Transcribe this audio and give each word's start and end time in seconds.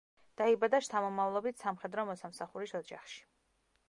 დაიბადა 0.41 0.79
შთამომავლობით 0.85 1.61
სამხედრო 1.65 2.05
მოსამსახურის 2.13 2.73
ოჯახში. 2.81 3.21